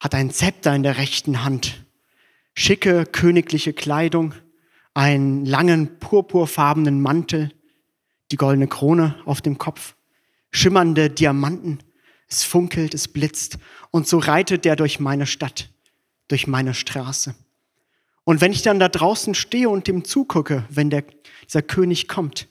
hat 0.00 0.12
ein 0.16 0.32
Zepter 0.32 0.74
in 0.74 0.82
der 0.82 0.96
rechten 0.96 1.44
Hand, 1.44 1.86
schicke 2.52 3.06
königliche 3.06 3.72
Kleidung, 3.72 4.34
einen 4.92 5.46
langen 5.46 6.00
purpurfarbenen 6.00 7.00
Mantel, 7.00 7.52
die 8.32 8.36
goldene 8.36 8.66
Krone 8.66 9.14
auf 9.24 9.40
dem 9.40 9.56
Kopf, 9.56 9.94
schimmernde 10.50 11.10
Diamanten, 11.10 11.78
es 12.26 12.42
funkelt, 12.42 12.92
es 12.92 13.06
blitzt 13.06 13.58
und 13.92 14.08
so 14.08 14.18
reitet 14.18 14.64
der 14.64 14.74
durch 14.74 14.98
meine 14.98 15.28
Stadt, 15.28 15.70
durch 16.26 16.48
meine 16.48 16.74
Straße. 16.74 17.36
Und 18.24 18.40
wenn 18.40 18.50
ich 18.50 18.62
dann 18.62 18.80
da 18.80 18.88
draußen 18.88 19.36
stehe 19.36 19.68
und 19.68 19.86
dem 19.86 20.04
zugucke, 20.04 20.64
wenn 20.70 20.90
der, 20.90 21.04
dieser 21.44 21.62
König 21.62 22.08
kommt, 22.08 22.48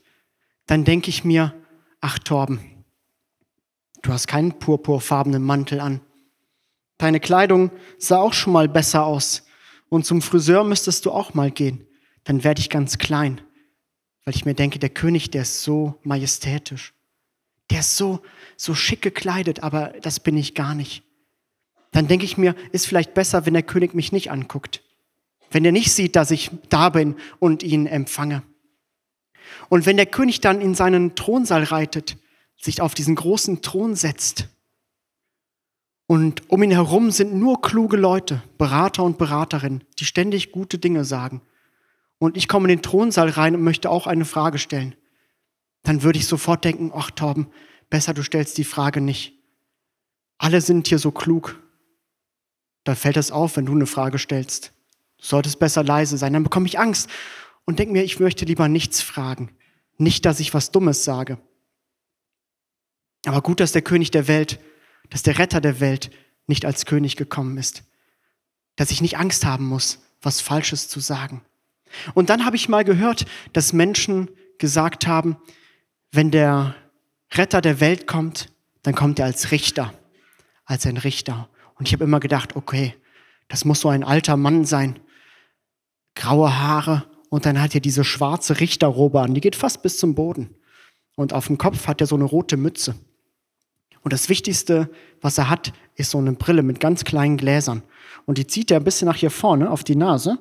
dann 0.65 0.85
denke 0.85 1.09
ich 1.09 1.25
mir, 1.25 1.53
ach 2.00 2.19
Torben, 2.19 2.73
du 4.03 4.13
hast 4.13 4.27
keinen 4.27 4.60
purpurfarbenen 4.60 5.41
Mantel 5.41 5.79
an. 5.79 6.01
Deine 7.00 7.19
Kleidung 7.19 7.72
sah 7.98 8.19
auch 8.19 8.33
schon 8.33 8.53
mal 8.53 8.69
besser 8.69 9.05
aus. 9.05 9.43
Und 9.89 10.05
zum 10.05 10.22
Friseur 10.22 10.63
müsstest 10.63 11.05
du 11.05 11.12
auch 11.12 11.33
mal 11.33 11.51
gehen. 11.51 11.88
Dann 12.24 12.43
werde 12.43 12.62
ich 12.62 12.69
ganz 12.69 12.98
klein, 12.98 13.41
weil 14.24 14.36
ich 14.36 14.45
mir 14.45 14.53
denke, 14.53 14.79
der 14.79 14.89
König, 14.89 15.31
der 15.31 15.41
ist 15.41 15.63
so 15.63 16.00
majestätisch. 16.03 16.93
Der 17.69 17.79
ist 17.79 17.98
so, 17.98 18.22
so 18.55 18.75
schick 18.75 19.01
gekleidet, 19.01 19.63
aber 19.63 19.93
das 20.01 20.19
bin 20.19 20.38
ich 20.38 20.55
gar 20.55 20.75
nicht. 20.75 21.03
Dann 21.91 22.07
denke 22.07 22.25
ich 22.25 22.38
mir, 22.38 22.55
ist 22.72 22.88
vielleicht 22.88 23.13
besser, 23.13 23.45
wenn 23.45 23.53
der 23.53 23.63
König 23.63 23.93
mich 23.93 24.12
nicht 24.12 24.31
anguckt. 24.31 24.81
Wenn 25.51 25.65
er 25.65 25.72
nicht 25.72 25.93
sieht, 25.93 26.15
dass 26.15 26.31
ich 26.31 26.51
da 26.69 26.89
bin 26.89 27.15
und 27.39 27.63
ihn 27.63 27.86
empfange. 27.86 28.43
Und 29.69 29.86
wenn 29.86 29.98
der 29.98 30.05
König 30.05 30.41
dann 30.41 30.62
in 30.62 30.74
seinen 30.74 31.15
Thronsaal 31.15 31.63
reitet, 31.63 32.17
sich 32.63 32.82
auf 32.82 32.93
diesen 32.93 33.15
großen 33.15 33.62
Thron 33.62 33.96
setzt 33.96 34.48
Und 36.08 36.50
um 36.50 36.63
ihn 36.63 36.72
herum 36.72 37.12
sind 37.12 37.34
nur 37.34 37.62
kluge 37.62 37.98
Leute, 37.98 38.41
Berater 38.58 39.03
und 39.03 39.17
Beraterinnen, 39.17 39.84
die 40.00 40.05
ständig 40.05 40.51
gute 40.51 40.77
Dinge 40.77 41.03
sagen. 41.03 41.41
Und 42.20 42.38
ich 42.38 42.48
komme 42.48 42.65
in 42.65 42.77
den 42.77 42.82
Thronsaal 42.82 43.29
rein 43.29 43.55
und 43.55 43.63
möchte 43.63 43.89
auch 43.89 44.08
eine 44.08 44.25
Frage 44.25 44.60
stellen. 44.60 44.96
Dann 45.84 46.03
würde 46.03 46.20
ich 46.20 46.25
sofort 46.25 46.63
denken, 46.63 46.91
ach 46.96 47.12
Torben, 47.12 47.48
besser 47.89 48.13
du 48.13 48.24
stellst 48.24 48.58
die 48.58 48.63
Frage 48.63 49.01
nicht. 49.01 49.34
Alle 50.38 50.62
sind 50.62 50.88
hier 50.88 51.00
so 51.00 51.12
klug. 51.12 51.62
Da 52.86 52.96
fällt 52.96 53.17
es 53.17 53.32
auf, 53.32 53.58
wenn 53.58 53.65
du 53.65 53.74
eine 53.74 53.88
Frage 53.88 54.20
stellst. 54.20 54.72
Du 55.17 55.25
solltest 55.25 55.60
besser 55.60 55.84
leise 55.84 56.17
sein. 56.17 56.32
Dann 56.32 56.43
bekomme 56.43 56.67
ich 56.67 56.79
Angst 56.79 57.10
und 57.65 57.79
denke 57.79 57.91
mir, 57.91 58.03
ich 58.03 58.20
möchte 58.22 58.46
lieber 58.46 58.70
nichts 58.70 59.01
fragen. 59.01 59.51
Nicht, 59.98 60.25
dass 60.25 60.39
ich 60.39 60.53
was 60.53 60.72
Dummes 60.72 61.03
sage. 61.03 61.38
Aber 63.25 63.42
gut, 63.42 63.60
dass 63.60 63.72
der 63.72 63.82
König 63.82 64.12
der 64.12 64.27
Welt, 64.27 64.60
dass 65.10 65.24
der 65.24 65.39
Retter 65.39 65.62
der 65.62 65.80
Welt 65.80 66.12
nicht 66.48 66.65
als 66.65 66.86
König 66.86 67.15
gekommen 67.15 67.58
ist. 67.58 67.84
Dass 68.75 68.92
ich 68.92 69.01
nicht 69.01 69.18
Angst 69.18 69.46
haben 69.46 69.65
muss, 69.65 70.00
was 70.22 70.42
Falsches 70.42 70.89
zu 70.89 71.00
sagen. 71.00 71.42
Und 72.13 72.30
dann 72.30 72.46
habe 72.46 72.56
ich 72.56 72.70
mal 72.70 72.84
gehört, 72.84 73.25
dass 73.53 73.74
Menschen 73.74 74.30
gesagt 74.58 75.08
haben, 75.08 75.38
wenn 76.12 76.32
der 76.32 76.75
Retter 77.34 77.62
der 77.62 77.80
Welt 77.80 78.08
kommt, 78.08 78.50
dann 78.82 78.96
kommt 78.96 79.20
er 79.20 79.25
als 79.25 79.51
Richter, 79.51 79.94
als 80.65 80.86
ein 80.86 80.98
Richter. 80.98 81.50
Und 81.75 81.88
ich 81.88 81.94
habe 81.94 82.03
immer 82.03 82.20
gedacht, 82.20 82.56
okay, 82.56 82.96
das 83.48 83.65
muss 83.65 83.82
so 83.82 83.89
ein 83.89 84.03
alter 84.03 84.38
Mann 84.38 84.65
sein, 84.65 85.00
graue 86.15 86.60
Haare 86.60 87.06
und 87.30 87.46
dann 87.46 87.62
hat 87.62 87.74
er 87.74 87.82
diese 87.82 88.03
schwarze 88.03 88.60
Richterrobe 88.60 89.22
an, 89.22 89.34
die 89.34 89.42
geht 89.42 89.56
fast 89.56 89.82
bis 89.82 89.98
zum 89.98 90.15
Boden. 90.15 90.56
Und 91.15 91.34
auf 91.34 91.48
dem 91.48 91.58
Kopf 91.58 91.88
hat 91.88 92.01
er 92.01 92.08
so 92.08 92.15
eine 92.15 92.24
rote 92.24 92.58
Mütze. 92.58 92.96
Und 94.03 94.13
das 94.13 94.29
Wichtigste, 94.29 94.89
was 95.22 95.38
er 95.38 95.50
hat, 95.50 95.74
ist 95.95 96.12
so 96.12 96.17
eine 96.17 96.33
Brille 96.33 96.62
mit 96.62 96.79
ganz 96.79 97.03
kleinen 97.03 97.38
Gläsern. 97.38 97.83
Und 98.25 98.38
die 98.38 98.48
zieht 98.48 98.69
er 98.69 98.77
ein 98.77 98.83
bisschen 98.83 99.07
nach 99.07 99.15
hier 99.15 99.31
vorne 99.31 99.72
auf 99.72 99.83
die 99.83 99.95
Nase. 99.95 100.38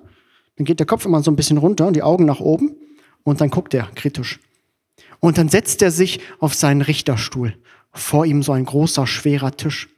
Dann 0.57 0.65
geht 0.65 0.81
der 0.81 0.87
Kopf 0.87 1.05
immer 1.05 1.23
so 1.23 1.31
ein 1.31 1.37
bisschen 1.37 1.59
runter 1.59 1.87
und 1.87 1.95
die 1.95 2.03
Augen 2.03 2.25
nach 2.25 2.41
oben. 2.41 2.75
Und 3.23 3.41
dann 3.41 3.51
guckt 3.51 3.73
er 3.73 3.89
kritisch. 3.95 4.41
Und 5.21 5.39
dann 5.39 5.49
setzt 5.49 5.81
er 5.83 5.93
sich 5.93 6.21
auf 6.41 6.55
seinen 6.55 6.83
Richterstuhl. 6.83 7.57
Vor 7.93 8.27
ihm 8.27 8.43
so 8.43 8.53
ein 8.53 8.65
großer, 8.65 9.07
schwerer 9.07 9.53
Tisch. 9.57 9.89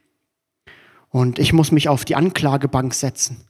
Und 1.09 1.39
ich 1.39 1.53
muss 1.53 1.71
mich 1.71 1.89
auf 1.89 2.05
die 2.05 2.15
Anklagebank 2.15 2.93
setzen. 2.93 3.47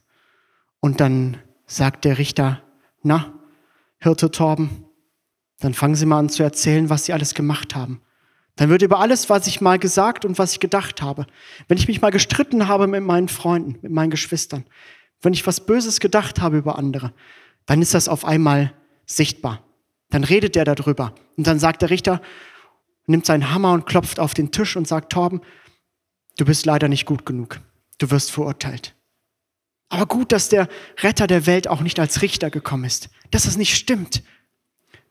Und 0.80 1.00
dann 1.00 1.38
sagt 1.66 2.04
der 2.04 2.16
Richter, 2.16 2.62
na, 3.02 3.32
Hirte 3.98 4.30
Torben, 4.30 4.84
dann 5.60 5.74
fangen 5.74 5.96
Sie 5.96 6.06
mal 6.06 6.18
an 6.18 6.28
zu 6.28 6.42
erzählen, 6.42 6.90
was 6.90 7.06
Sie 7.06 7.12
alles 7.12 7.34
gemacht 7.34 7.74
haben. 7.74 8.00
Dann 8.56 8.70
wird 8.70 8.82
über 8.82 9.00
alles, 9.00 9.28
was 9.28 9.46
ich 9.46 9.60
mal 9.60 9.78
gesagt 9.78 10.24
und 10.24 10.38
was 10.38 10.52
ich 10.52 10.60
gedacht 10.60 11.02
habe, 11.02 11.26
wenn 11.68 11.78
ich 11.78 11.88
mich 11.88 12.00
mal 12.00 12.10
gestritten 12.10 12.68
habe 12.68 12.86
mit 12.86 13.02
meinen 13.02 13.28
Freunden, 13.28 13.78
mit 13.82 13.92
meinen 13.92 14.10
Geschwistern, 14.10 14.64
wenn 15.20 15.34
ich 15.34 15.46
was 15.46 15.66
Böses 15.66 16.00
gedacht 16.00 16.40
habe 16.40 16.58
über 16.58 16.78
andere, 16.78 17.12
dann 17.66 17.82
ist 17.82 17.94
das 17.94 18.08
auf 18.08 18.24
einmal 18.24 18.72
sichtbar. 19.04 19.62
Dann 20.10 20.24
redet 20.24 20.56
er 20.56 20.64
darüber. 20.64 21.14
Und 21.36 21.46
dann 21.46 21.58
sagt 21.58 21.82
der 21.82 21.90
Richter, 21.90 22.22
nimmt 23.06 23.26
seinen 23.26 23.50
Hammer 23.50 23.72
und 23.72 23.86
klopft 23.86 24.20
auf 24.20 24.34
den 24.34 24.52
Tisch 24.52 24.76
und 24.76 24.88
sagt, 24.88 25.12
Torben, 25.12 25.40
du 26.38 26.44
bist 26.44 26.64
leider 26.66 26.88
nicht 26.88 27.06
gut 27.06 27.26
genug. 27.26 27.60
Du 27.98 28.10
wirst 28.10 28.30
verurteilt. 28.30 28.94
Aber 29.88 30.06
gut, 30.06 30.32
dass 30.32 30.48
der 30.48 30.68
Retter 30.98 31.26
der 31.26 31.46
Welt 31.46 31.68
auch 31.68 31.80
nicht 31.80 32.00
als 32.00 32.22
Richter 32.22 32.50
gekommen 32.50 32.84
ist, 32.84 33.08
dass 33.30 33.46
es 33.46 33.56
nicht 33.56 33.76
stimmt. 33.76 34.22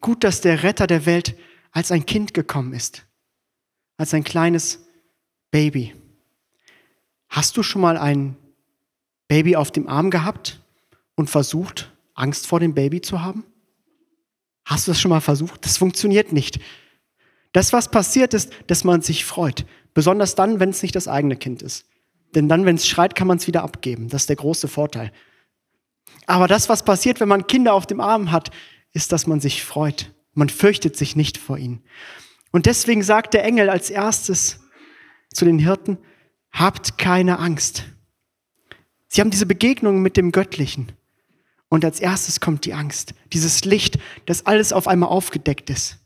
Gut, 0.01 0.23
dass 0.23 0.41
der 0.41 0.63
Retter 0.63 0.87
der 0.87 1.05
Welt 1.05 1.35
als 1.71 1.91
ein 1.91 2.05
Kind 2.05 2.33
gekommen 2.33 2.73
ist, 2.73 3.04
als 3.97 4.13
ein 4.13 4.23
kleines 4.23 4.85
Baby. 5.51 5.95
Hast 7.29 7.57
du 7.57 7.63
schon 7.63 7.81
mal 7.81 7.97
ein 7.97 8.35
Baby 9.27 9.55
auf 9.55 9.71
dem 9.71 9.87
Arm 9.87 10.09
gehabt 10.09 10.61
und 11.15 11.29
versucht, 11.29 11.91
Angst 12.13 12.47
vor 12.47 12.59
dem 12.59 12.73
Baby 12.73 13.01
zu 13.01 13.21
haben? 13.21 13.43
Hast 14.65 14.87
du 14.87 14.91
das 14.91 14.99
schon 14.99 15.09
mal 15.09 15.21
versucht? 15.21 15.65
Das 15.65 15.77
funktioniert 15.77 16.31
nicht. 16.31 16.59
Das, 17.51 17.71
was 17.71 17.89
passiert 17.89 18.33
ist, 18.33 18.51
dass 18.67 18.83
man 18.83 19.01
sich 19.01 19.23
freut. 19.25 19.65
Besonders 19.93 20.35
dann, 20.35 20.59
wenn 20.59 20.69
es 20.69 20.81
nicht 20.81 20.95
das 20.95 21.07
eigene 21.07 21.37
Kind 21.37 21.61
ist. 21.61 21.85
Denn 22.33 22.49
dann, 22.49 22.65
wenn 22.65 22.75
es 22.75 22.87
schreit, 22.87 23.15
kann 23.15 23.27
man 23.27 23.37
es 23.37 23.47
wieder 23.47 23.63
abgeben. 23.63 24.09
Das 24.09 24.23
ist 24.23 24.29
der 24.29 24.35
große 24.35 24.67
Vorteil. 24.67 25.11
Aber 26.25 26.47
das, 26.47 26.67
was 26.67 26.83
passiert, 26.83 27.19
wenn 27.19 27.29
man 27.29 27.47
Kinder 27.47 27.73
auf 27.73 27.85
dem 27.85 28.01
Arm 28.01 28.31
hat, 28.31 28.51
ist, 28.91 29.11
dass 29.11 29.27
man 29.27 29.39
sich 29.39 29.63
freut. 29.63 30.11
Man 30.33 30.49
fürchtet 30.49 30.97
sich 30.97 31.15
nicht 31.15 31.37
vor 31.37 31.57
ihnen. 31.57 31.83
Und 32.55 32.67
deswegen 32.67 33.03
sagt 33.03 33.33
der 33.33 33.43
Engel 33.43 33.69
als 33.69 33.89
erstes 33.89 34.61
zu 35.33 35.43
den 35.43 35.59
Hirten, 35.59 35.97
habt 36.53 36.97
keine 36.97 37.39
Angst. 37.39 37.83
Sie 39.09 39.19
haben 39.19 39.29
diese 39.29 39.45
Begegnung 39.45 40.01
mit 40.01 40.15
dem 40.15 40.31
Göttlichen. 40.31 40.93
Und 41.67 41.83
als 41.83 41.99
erstes 41.99 42.39
kommt 42.39 42.63
die 42.63 42.73
Angst, 42.73 43.13
dieses 43.33 43.65
Licht, 43.65 43.99
das 44.25 44.45
alles 44.45 44.71
auf 44.71 44.87
einmal 44.87 45.09
aufgedeckt 45.09 45.69
ist. 45.69 45.97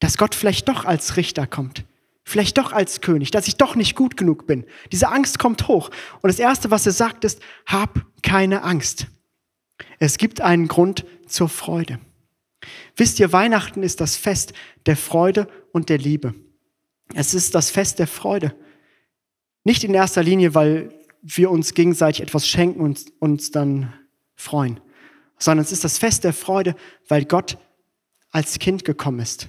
Dass 0.00 0.18
Gott 0.18 0.34
vielleicht 0.34 0.68
doch 0.68 0.84
als 0.84 1.16
Richter 1.16 1.46
kommt 1.46 1.84
vielleicht 2.28 2.58
doch 2.58 2.72
als 2.72 3.00
König, 3.00 3.30
dass 3.30 3.46
ich 3.46 3.56
doch 3.56 3.76
nicht 3.76 3.94
gut 3.94 4.16
genug 4.16 4.48
bin. 4.48 4.66
Diese 4.90 5.10
Angst 5.10 5.38
kommt 5.38 5.68
hoch. 5.68 5.90
Und 6.22 6.28
das 6.28 6.40
Erste, 6.40 6.72
was 6.72 6.84
er 6.84 6.90
sagt, 6.90 7.24
ist, 7.24 7.40
hab 7.66 8.04
keine 8.24 8.64
Angst. 8.64 9.06
Es 10.00 10.18
gibt 10.18 10.40
einen 10.40 10.66
Grund 10.66 11.06
zur 11.28 11.48
Freude. 11.48 12.00
Wisst 12.96 13.20
ihr, 13.20 13.32
Weihnachten 13.32 13.82
ist 13.82 14.00
das 14.00 14.16
Fest 14.16 14.52
der 14.86 14.96
Freude 14.96 15.48
und 15.72 15.88
der 15.88 15.98
Liebe. 15.98 16.34
Es 17.14 17.34
ist 17.34 17.54
das 17.54 17.70
Fest 17.70 17.98
der 17.98 18.06
Freude. 18.06 18.54
Nicht 19.64 19.84
in 19.84 19.94
erster 19.94 20.22
Linie, 20.22 20.54
weil 20.54 20.92
wir 21.22 21.50
uns 21.50 21.74
gegenseitig 21.74 22.22
etwas 22.22 22.48
schenken 22.48 22.80
und 22.80 23.04
uns 23.18 23.50
dann 23.50 23.92
freuen, 24.34 24.80
sondern 25.38 25.64
es 25.64 25.72
ist 25.72 25.84
das 25.84 25.98
Fest 25.98 26.24
der 26.24 26.32
Freude, 26.32 26.74
weil 27.08 27.24
Gott 27.24 27.58
als 28.30 28.58
Kind 28.58 28.84
gekommen 28.84 29.20
ist, 29.20 29.48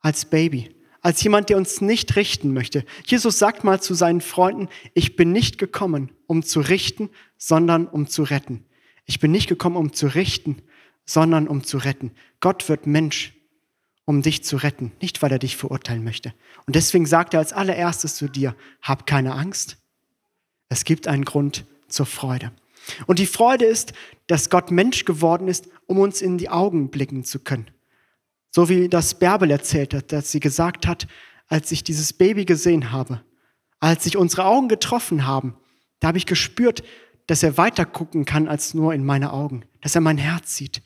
als 0.00 0.24
Baby 0.24 0.74
als 1.04 1.22
jemand, 1.22 1.50
der 1.50 1.58
uns 1.58 1.82
nicht 1.82 2.16
richten 2.16 2.54
möchte. 2.54 2.82
Jesus 3.04 3.38
sagt 3.38 3.62
mal 3.62 3.78
zu 3.78 3.92
seinen 3.92 4.22
Freunden, 4.22 4.70
ich 4.94 5.16
bin 5.16 5.32
nicht 5.32 5.58
gekommen, 5.58 6.10
um 6.26 6.42
zu 6.42 6.60
richten, 6.60 7.10
sondern 7.36 7.86
um 7.86 8.06
zu 8.06 8.22
retten. 8.22 8.64
Ich 9.04 9.20
bin 9.20 9.30
nicht 9.30 9.46
gekommen, 9.46 9.76
um 9.76 9.92
zu 9.92 10.06
richten, 10.06 10.62
sondern 11.06 11.48
um 11.48 11.64
zu 11.64 11.78
retten. 11.78 12.12
Gott 12.40 12.68
wird 12.68 12.86
Mensch, 12.86 13.34
um 14.04 14.22
dich 14.22 14.44
zu 14.44 14.56
retten, 14.56 14.92
nicht 15.00 15.22
weil 15.22 15.32
er 15.32 15.38
dich 15.38 15.56
verurteilen 15.56 16.04
möchte. 16.04 16.34
Und 16.66 16.76
deswegen 16.76 17.06
sagt 17.06 17.34
er 17.34 17.40
als 17.40 17.52
allererstes 17.52 18.16
zu 18.16 18.28
dir, 18.28 18.54
hab 18.82 19.06
keine 19.06 19.34
Angst. 19.34 19.78
Es 20.68 20.84
gibt 20.84 21.08
einen 21.08 21.24
Grund 21.24 21.64
zur 21.88 22.06
Freude. 22.06 22.52
Und 23.06 23.18
die 23.18 23.26
Freude 23.26 23.64
ist, 23.64 23.92
dass 24.26 24.50
Gott 24.50 24.70
Mensch 24.70 25.04
geworden 25.04 25.48
ist, 25.48 25.68
um 25.86 25.98
uns 25.98 26.20
in 26.20 26.38
die 26.38 26.50
Augen 26.50 26.90
blicken 26.90 27.24
zu 27.24 27.38
können. 27.38 27.70
So 28.50 28.68
wie 28.68 28.88
das 28.88 29.18
Bärbel 29.18 29.50
erzählt 29.50 29.94
hat, 29.94 30.12
dass 30.12 30.30
sie 30.30 30.40
gesagt 30.40 30.86
hat, 30.86 31.06
als 31.48 31.72
ich 31.72 31.84
dieses 31.84 32.12
Baby 32.12 32.44
gesehen 32.44 32.92
habe, 32.92 33.22
als 33.80 34.04
sich 34.04 34.16
unsere 34.16 34.44
Augen 34.44 34.68
getroffen 34.68 35.26
haben, 35.26 35.56
da 36.00 36.08
habe 36.08 36.18
ich 36.18 36.26
gespürt, 36.26 36.82
dass 37.26 37.42
er 37.42 37.56
weiter 37.56 37.86
gucken 37.86 38.24
kann 38.24 38.48
als 38.48 38.74
nur 38.74 38.94
in 38.94 39.04
meine 39.04 39.32
Augen, 39.32 39.64
dass 39.80 39.94
er 39.94 40.00
mein 40.00 40.18
Herz 40.18 40.56
sieht. 40.56 40.82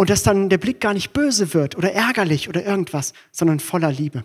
Und 0.00 0.08
dass 0.08 0.22
dann 0.22 0.48
der 0.48 0.56
Blick 0.56 0.80
gar 0.80 0.94
nicht 0.94 1.12
böse 1.12 1.52
wird 1.52 1.76
oder 1.76 1.92
ärgerlich 1.92 2.48
oder 2.48 2.64
irgendwas, 2.64 3.12
sondern 3.32 3.60
voller 3.60 3.92
Liebe. 3.92 4.24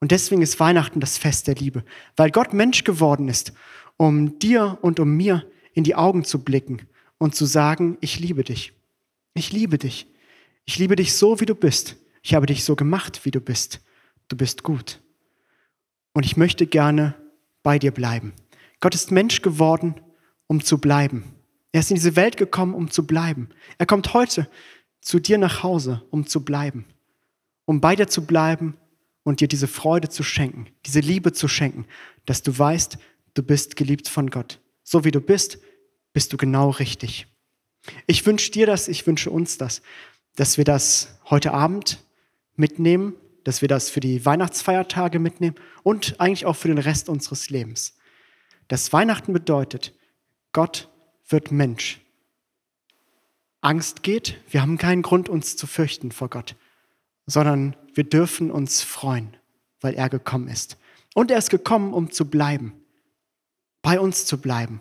Und 0.00 0.12
deswegen 0.12 0.40
ist 0.40 0.58
Weihnachten 0.60 0.98
das 0.98 1.18
Fest 1.18 1.46
der 1.46 1.56
Liebe, 1.56 1.84
weil 2.16 2.30
Gott 2.30 2.54
Mensch 2.54 2.84
geworden 2.84 3.28
ist, 3.28 3.52
um 3.98 4.38
dir 4.38 4.78
und 4.80 5.00
um 5.00 5.14
mir 5.14 5.44
in 5.74 5.84
die 5.84 5.94
Augen 5.94 6.24
zu 6.24 6.42
blicken 6.42 6.88
und 7.18 7.34
zu 7.34 7.44
sagen, 7.44 7.98
ich 8.00 8.18
liebe 8.18 8.44
dich. 8.44 8.72
Ich 9.34 9.52
liebe 9.52 9.76
dich. 9.76 10.06
Ich 10.64 10.78
liebe 10.78 10.96
dich 10.96 11.12
so, 11.12 11.38
wie 11.38 11.44
du 11.44 11.54
bist. 11.54 11.96
Ich 12.22 12.32
habe 12.32 12.46
dich 12.46 12.64
so 12.64 12.74
gemacht, 12.74 13.26
wie 13.26 13.30
du 13.30 13.42
bist. 13.42 13.82
Du 14.28 14.38
bist 14.38 14.62
gut. 14.62 15.02
Und 16.14 16.24
ich 16.24 16.38
möchte 16.38 16.66
gerne 16.66 17.14
bei 17.62 17.78
dir 17.78 17.90
bleiben. 17.90 18.32
Gott 18.80 18.94
ist 18.94 19.10
Mensch 19.10 19.42
geworden, 19.42 20.00
um 20.46 20.64
zu 20.64 20.78
bleiben. 20.78 21.24
Er 21.74 21.80
ist 21.80 21.90
in 21.90 21.96
diese 21.96 22.14
Welt 22.14 22.36
gekommen, 22.36 22.72
um 22.72 22.88
zu 22.88 23.04
bleiben. 23.04 23.48
Er 23.78 23.86
kommt 23.86 24.14
heute 24.14 24.48
zu 25.04 25.20
dir 25.20 25.36
nach 25.36 25.62
Hause, 25.62 26.02
um 26.10 26.26
zu 26.26 26.44
bleiben. 26.44 26.86
Um 27.66 27.80
bei 27.80 27.94
dir 27.94 28.08
zu 28.08 28.26
bleiben 28.26 28.76
und 29.22 29.40
dir 29.40 29.48
diese 29.48 29.68
Freude 29.68 30.08
zu 30.08 30.22
schenken, 30.22 30.66
diese 30.86 31.00
Liebe 31.00 31.32
zu 31.32 31.46
schenken, 31.46 31.86
dass 32.24 32.42
du 32.42 32.58
weißt, 32.58 32.98
du 33.34 33.42
bist 33.42 33.76
geliebt 33.76 34.08
von 34.08 34.30
Gott. 34.30 34.60
So 34.82 35.04
wie 35.04 35.10
du 35.10 35.20
bist, 35.20 35.58
bist 36.14 36.32
du 36.32 36.38
genau 36.38 36.70
richtig. 36.70 37.26
Ich 38.06 38.24
wünsche 38.24 38.50
dir 38.50 38.66
das, 38.66 38.88
ich 38.88 39.06
wünsche 39.06 39.30
uns 39.30 39.58
das, 39.58 39.82
dass 40.36 40.56
wir 40.56 40.64
das 40.64 41.18
heute 41.28 41.52
Abend 41.52 42.02
mitnehmen, 42.56 43.14
dass 43.44 43.60
wir 43.60 43.68
das 43.68 43.90
für 43.90 44.00
die 44.00 44.24
Weihnachtsfeiertage 44.24 45.18
mitnehmen 45.18 45.56
und 45.82 46.18
eigentlich 46.18 46.46
auch 46.46 46.56
für 46.56 46.68
den 46.68 46.78
Rest 46.78 47.10
unseres 47.10 47.50
Lebens. 47.50 47.94
Das 48.68 48.90
Weihnachten 48.94 49.34
bedeutet, 49.34 49.92
Gott 50.52 50.88
wird 51.28 51.52
Mensch. 51.52 52.00
Angst 53.64 54.02
geht, 54.02 54.38
wir 54.50 54.60
haben 54.60 54.76
keinen 54.76 55.02
Grund, 55.02 55.28
uns 55.28 55.56
zu 55.56 55.66
fürchten 55.66 56.12
vor 56.12 56.28
Gott, 56.28 56.54
sondern 57.26 57.74
wir 57.94 58.04
dürfen 58.04 58.50
uns 58.50 58.82
freuen, 58.82 59.36
weil 59.80 59.94
er 59.94 60.10
gekommen 60.10 60.48
ist. 60.48 60.76
Und 61.14 61.30
er 61.30 61.38
ist 61.38 61.50
gekommen, 61.50 61.94
um 61.94 62.10
zu 62.10 62.28
bleiben, 62.28 62.74
bei 63.80 63.98
uns 63.98 64.26
zu 64.26 64.38
bleiben 64.38 64.80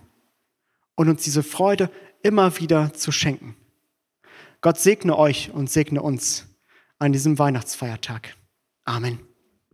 und 0.96 1.08
uns 1.08 1.24
diese 1.24 1.44
Freude 1.44 1.90
immer 2.24 2.60
wieder 2.60 2.94
zu 2.94 3.12
schenken. 3.12 3.56
Gott 4.60 4.80
segne 4.80 5.18
euch 5.18 5.52
und 5.52 5.70
segne 5.70 6.02
uns 6.02 6.48
an 7.00 7.14
diesem 7.14 7.40
Weihnachtsfeiertag. 7.40 8.36
Amen. 8.84 9.20